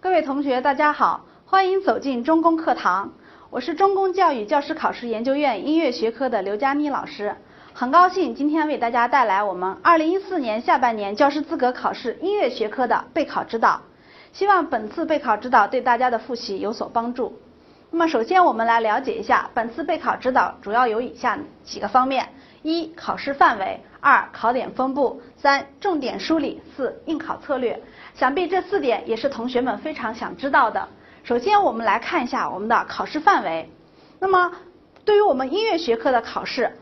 [0.00, 3.14] 各位同学，大家好，欢迎走进中公课堂。
[3.50, 7.34] 我是中公教育教师考试研究院音乐学科的刘佳妮老师，
[7.72, 13.80] 很高兴今天为大家带来我们2014年下半年教师资格考试音乐学科的备考指导。
[14.32, 17.36] 希望本次备考指导对大家的复习有所帮助。
[17.90, 22.28] 那么，首先我们来了解一下本次备考指导主要有以下几个方面：
[22.62, 27.80] 一、考试范围；二、考点分布；三、重点梳理；四、应考策略。
[28.14, 30.88] 想必这四点也是同学们非常想知道的。
[31.22, 33.70] 首先，我们来看一下我们的考试范围。
[34.18, 34.52] 那么，
[35.04, 36.72] 对于我们音乐学科的考试，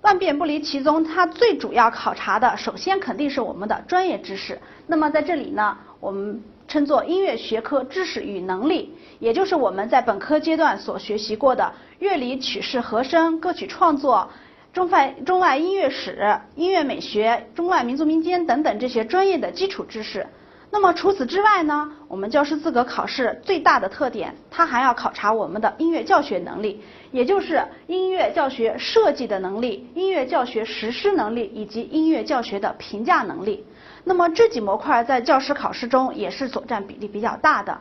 [0.00, 4.60] 万变不离其宗，它最主要考察的，首先肯定是我们的专业知识。
[4.86, 14.28] 那么在这里呢，我们称作音乐学科知识与能力，也就是我们在本科阶段所学习过的乐理、曲式、和声、歌曲创作、
[14.74, 20.26] 中外中外音乐史、音乐美学、中外民族民间等等这些专业的基础知识。
[20.72, 33.64] 那么除此之外呢，我们教师资格考试最大的特点，它还要考察我们的音乐教学能力，也就是音乐教学设计的能力、音乐教学实施能力以及音乐教学的评价能力。
[34.02, 37.78] 那么这几模块在教师考试中也是所占比例比较大的。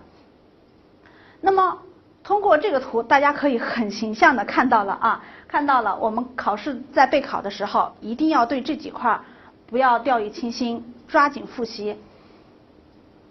[1.42, 1.80] 那么
[2.24, 5.24] 通过这个图，大家可以很形象的看到了啊，
[5.54, 9.20] 看到了我们考试在备考的时候，一定要对这几块儿
[9.68, 11.96] 不要掉以轻心，抓紧复习。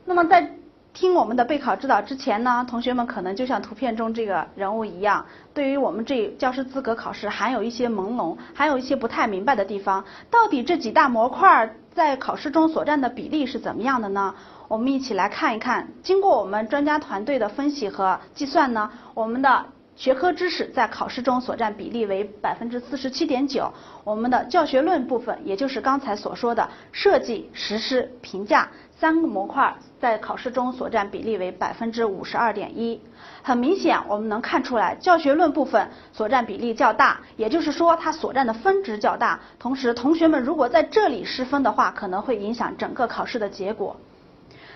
[0.04, 0.52] 那么在
[0.92, 10.04] 听我们的备考指导之前呢，同学们可能就像图片中这个人物一样，对于我们这教师资格考试还有一些朦胧，还有一些不太明白的地方。
[10.30, 14.36] 到底这几大模块在考试中所占的比例是怎么样的呢？
[14.68, 15.88] 我们一起来看一看。
[16.04, 19.64] 经过我们专家团队的分析和计算呢，我们的
[20.02, 23.72] 学科知识在考试中所占比例为百分之四十七点九，
[24.02, 28.68] 我们的教学论部分，也就是刚才所说的设计、实施、评价。
[28.98, 33.00] 三个模块在考试中所占比例为百分之五十二点一，
[33.44, 39.38] 很明显，我们能看出来教学论部分所占比例较大，也就是说它所占的分值较大。
[39.60, 43.96] 同时，同学们如果在这里失分的话，可能会影响整个考试的结果。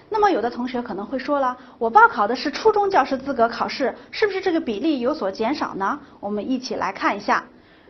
[0.09, 5.99] 那么，有的同学可能会说了，我报考的是初中教师资格考试，是不是这个比例有所减少呢？
[6.21, 7.45] 我们一起来看一下，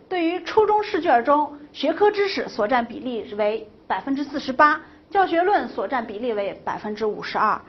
[0.09, 4.81] 对于初中试卷中学科知识所占比例为百分之四十八。
[5.09, 7.61] 教学论所占比例为百分之五十二，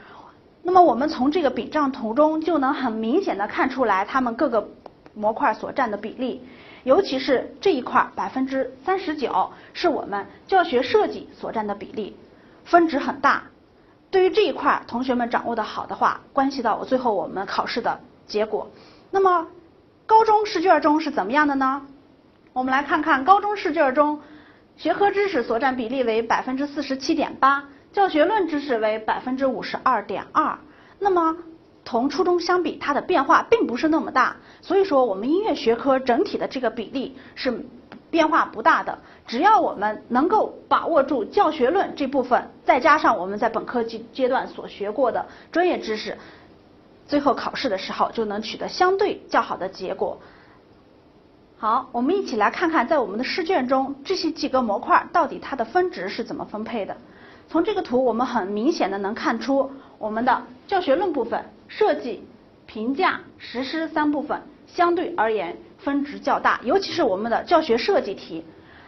[0.64, 4.68] 那么我们从这个比账图中就能很明显的看出来，它们各个
[5.14, 6.42] 模块所占的比例，
[6.84, 12.18] 尤其是这一块百分之三十九是我们教学设计所占的比例，
[12.66, 13.44] 分值很大。
[14.10, 18.70] 对于这一块，同学们掌握的好的话，关系到我最后我们考试的结果。
[19.12, 19.48] 那么
[20.06, 21.86] 高中试卷中是怎么样的呢？
[22.54, 24.20] 我们来看看高中试卷中。
[24.78, 30.60] 学科知识所占比例为百分之四十七点八，教学论知识为百分之五十二点二。
[31.00, 31.36] 那么
[31.84, 34.36] 同初中相比，它的变化并不是那么大。
[34.62, 37.66] 所以说，我们音乐学科整体的这个比例是
[38.10, 39.00] 变化不大的。
[39.26, 46.18] 只要我们能够把握住教学论这部分，再加上我们在本科阶阶段所学过的专业知识，
[47.06, 50.20] 最后考试的时候就能取得相对较好的结果。
[51.60, 56.96] 好，我们一起来看看，在我们的试卷中，这些几个模块到底它的分值是怎么分配的。
[57.50, 62.28] 从这个图，我们很明显的能看出，我们的教学论部分、设计、
[62.68, 65.58] 评价、实施三部分相对而言
[65.88, 68.44] 分值较大，尤其是我们的教学设计题，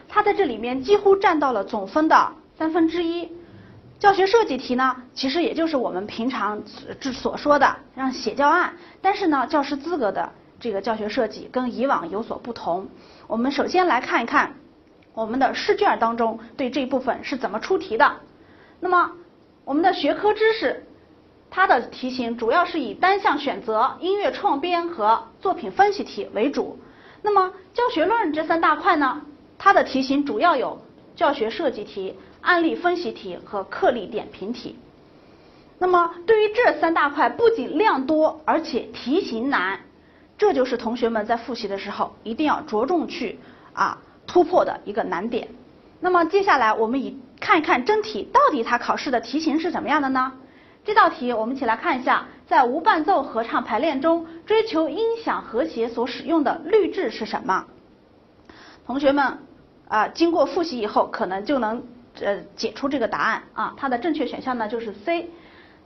[0.09, 3.31] 它在这里面几乎占到了总分的三分之一。
[3.99, 6.61] 教学设计题呢，其实也就是我们平常
[7.13, 10.29] 所说的让写教案，但是呢，教师资格的。
[10.61, 12.89] 这个教学设计跟以往有所不同。
[13.27, 14.55] 我们首先来看一看
[15.13, 18.17] 我们的试卷当中对这一部分是怎么出题的。
[18.81, 19.13] 那么
[19.63, 20.85] 我们的学科知识，
[21.49, 26.77] 它的题型主要是以单项选择、音乐创编和作品分析题为主。
[27.21, 29.21] 那么教学论这三大块呢，
[29.57, 30.81] 它的题型主要有
[31.15, 34.77] 教学设计题、案例分析题和课例点评题。
[35.77, 39.79] 那么对于这三大块，不仅量多，而且题型难。
[40.37, 43.37] 这就是同学们在复习的时候一定要着重去
[43.73, 45.49] 啊突破的一个难点。
[45.99, 50.31] 那么接下来我们以看一看真题到底它考试的题型是怎么样的呢？
[50.85, 57.65] 这道题我们一起来看一下，在无伴奏合唱排练中，追求音响和谐所使用的律制是什么？
[58.87, 59.39] 同学们
[59.87, 61.83] 啊经过复习以后可能就能
[62.21, 65.29] 呃解出这个答案啊，它的正确选项呢就是 C。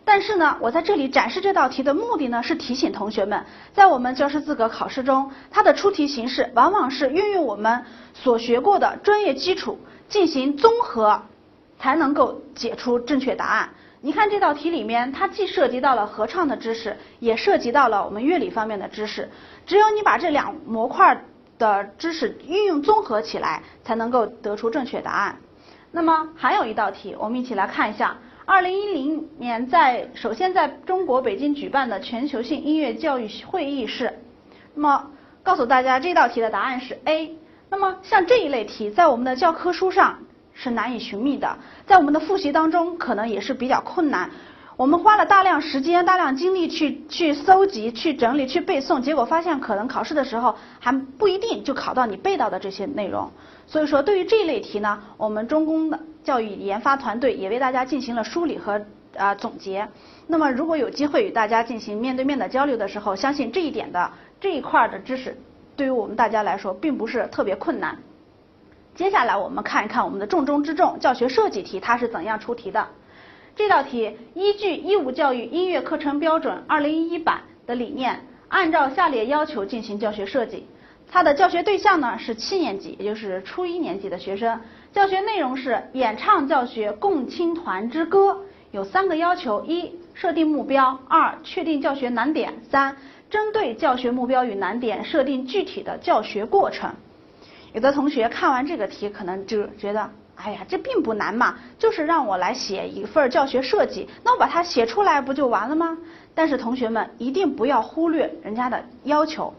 [0.05, 11.23] 但是呢，我在这里展示这道题的目的呢，是提醒同学们，在我们教师资格考试中，它的出题形式往往是运用我们所学过的专业基础进行综合，
[11.79, 13.69] 才能够解出正确答案。
[14.05, 19.29] 你看这道题里面，它既涉及到了合唱的知识，也涉及到了我们乐理方面的知识。
[19.65, 21.23] 只有你把这两模块
[21.57, 25.37] 的知识运用综合起来，才能够得出正确答案。
[25.93, 28.17] 那么还有一道题，我们一起来看一下。
[28.43, 34.19] 二零一零年在首先在中国北京举办的全球性音乐教育会议是，
[34.75, 35.11] 那么
[35.43, 37.37] 告诉大家这道题的答案是 A。
[37.69, 40.19] 那么像这一类题，在我们的教科书上
[40.53, 44.29] 是难以寻觅的，在我们的复习当中可能也是比较困难。
[44.75, 53.31] 我们花了大量时间、大量精力去去搜集、去整理、去背诵，结果发现可能考试的时候还不一定就考到你背到的这些内容。
[53.67, 58.81] 所以说，对于这一类题呢，我们中公的教育研发团队也为大家进行了梳理和
[59.15, 59.87] 啊总结。
[60.25, 64.11] 那么，如果有机会与大家进行面对面的交流的时候，相信这一点的
[64.41, 65.37] 这一块的知识，
[65.75, 67.95] 对于我们大家来说并不是特别困难。
[68.95, 72.87] 接下来我们看一看我们的重中之重教学设计题，它是怎样出题的。
[73.55, 80.67] 这道题依据义务教育音乐课程标准二零一一版的理念，按照下列要求进行教学设计。
[81.11, 84.61] 它的教学对象呢是七年级，也就是初一年级的学生。
[84.91, 88.31] 教学内容是演唱教学《共青团之歌》，
[88.71, 92.95] 有三个要求：一、设定目标；二、确定教学难点；三、
[93.29, 96.93] 针对教学目标与难点设定具体的教学过程。
[97.73, 100.09] 有的同学看完这个题，可能就觉得。
[100.35, 105.95] 哎呀，这并不难嘛，就是让我来写一份教学设计，那我把它写出来不就完了吗？
[106.33, 109.53] 但是同学们一定不要忽略人家的要求，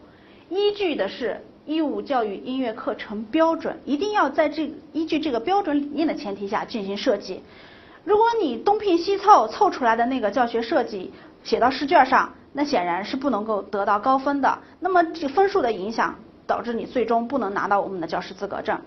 [0.49, 7.41] 依据的是义务教育音乐课程标准，一定要在这依据这个标准理念的前提下进行设计。
[8.03, 11.13] 如果你东拼西凑凑出来的那个教学设计
[11.45, 14.59] 写到试卷上，那显然是不能够得到高分的。
[14.81, 16.15] 那么这分数的影响
[16.47, 18.79] 导致你最终不能拿到我们的教师资格证。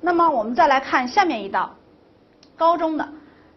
[0.00, 1.76] 那么我们再来看下面一道
[2.56, 3.08] 高中的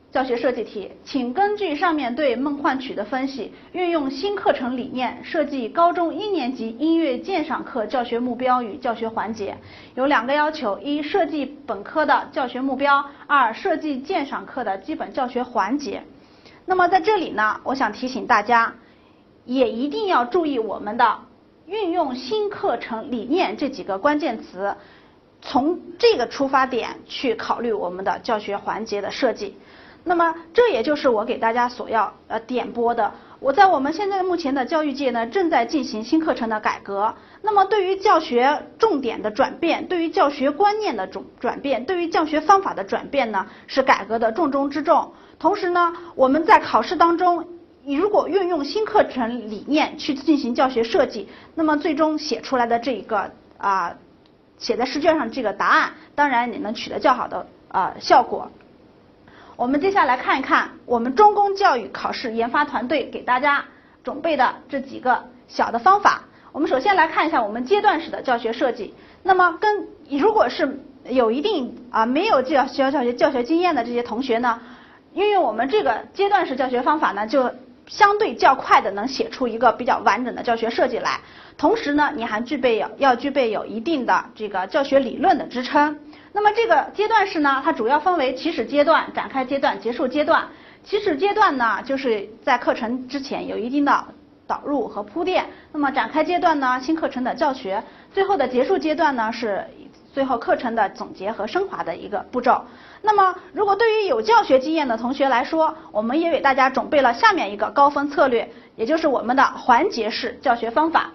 [0.09, 9.57] 教学设计题，请根据上面对《梦幻曲》的分析，运用新课程理念设计高中一年级音乐鉴赏课教学目标与教学环节。
[9.95, 16.03] 有两个要求：一、设计本科的教学目标；二、设计鉴赏课的基本教学环节。
[16.65, 18.73] 那么在这里呢，我想提醒大家，
[19.43, 21.19] 也一定要注意我们的
[21.67, 24.75] 运用新课程理念这几个关键词。
[25.39, 29.55] 从这个出发点去考虑我们的教学环节的设计，
[30.03, 33.13] 那么这也就是我给大家所要呃点拨的。
[33.39, 37.13] 我在我们现在目前的教育界呢，正在进行新课程的改革。
[37.43, 45.13] 那么对于教学重点的转变，对于教学观念的转转变，对于教学方法的转变呢，是改革的重中之重。
[45.37, 47.47] 同时呢，我们在考试当中，
[47.87, 53.95] 你如果运用新课程理念去进行教学设计，那么最终写出来的这一个啊。
[54.57, 58.51] 写在试卷上这个答案，当然你能取得较好的呃效果。
[59.55, 63.65] 我们接下来看一看我们中公教育考试研发团队给大家
[64.03, 66.23] 准备的这几个小的方法。
[66.51, 68.95] 我们首先来看一下我们阶段式的教学设计。
[69.21, 74.59] 那么跟如果是有一定啊没有教学教学教学经验的这些同学呢，
[75.13, 77.51] 运用我们这个阶段式教学方法呢，就
[77.87, 81.19] 相对较快的能写出一个比较完整的教学设计来。
[81.57, 85.97] 同时呢，你还具备有要具备有一定的这个教学理论的支撑。
[86.33, 90.47] 那么这个阶段式呢，它主要分为起始阶段、展开阶段、结束阶段。
[90.83, 94.05] 起始阶段呢，就是在课程之前有一定的
[94.45, 95.45] 导入和铺垫。
[95.71, 97.83] 那么展开阶段呢，新课程的教学。
[98.13, 99.65] 最后的结束阶段呢，是
[100.17, 102.63] 最后课程的总结和升华的一个步骤。
[103.03, 111.11] 那么如果对于有教学经验的同学来说，我们也为大家准备了下面一个高分策略，也就是我们的环节式教学方法。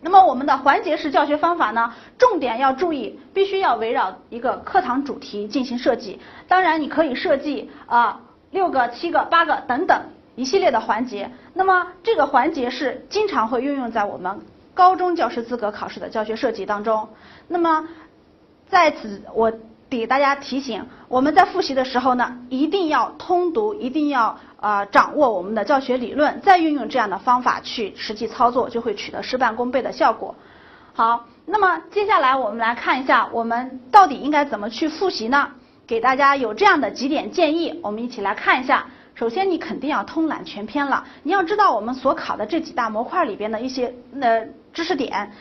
[0.00, 6.18] 那么我们的环节式教学方法呢，重点要注意，必须要围绕一个课堂主题进行设计。
[6.48, 10.00] 当然，你可以设计啊六个、七个、八个等等
[10.34, 11.30] 一系列的环节。
[11.52, 14.40] 那么这个环节是经常会运用在我们
[14.80, 17.08] 高中教师资格考试的教学设计当中。
[17.48, 17.88] 那么
[18.68, 19.52] 在此我。
[19.90, 30.34] 给大家提醒，我们在复习的时候呢，一定要通读，一定要呃掌握我们的教学理论，再运用这样的方法去实际操作，就会取得事半功倍的效果。
[30.92, 35.52] 好，那么接下来我们来看一下，我们到底应该怎么去复习呢？
[35.86, 38.88] 给大家有这样的几点建议，我们一起来看一下。
[39.18, 45.32] 首先，你肯定要通览全篇了，你要知道我们所考的这几大模块里边的一些呃知识点，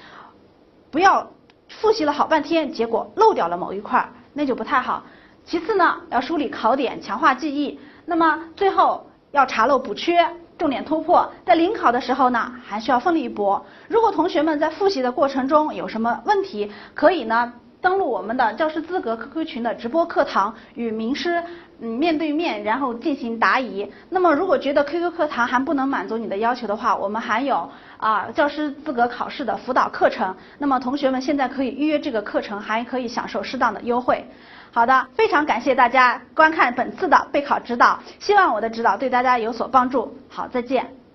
[0.90, 1.30] 不要
[1.70, 4.10] 复习了好半天，结果漏掉了某一块。
[4.34, 5.04] 那就不太好。
[5.46, 7.80] 其次呢，要梳理考点，强化记忆。
[8.06, 11.32] 那么最后要查漏补缺，重点突破。
[11.46, 13.64] 在临考的时候呢，还需要奋力一搏。
[13.88, 17.54] 如果同学们在复习的过程中有什么问题，可以呢。
[17.80, 21.44] 登录我们的教师资格 QQ 群的直播课堂，与名师
[21.80, 23.92] 嗯面对面，然后进行答疑。
[24.10, 30.36] 那么如果觉得 QQ 课堂还不能满足你的要求的话，我们还有啊教师资格考试的辅导课程。
[30.58, 34.26] 那么同学们现在可以预约这个课程，还可以享受适当的优惠。
[34.72, 40.18] 好的，非常感谢大家观看本次的备考指导，希望我的指导对大家有所帮助。
[40.30, 41.07] 好，再见。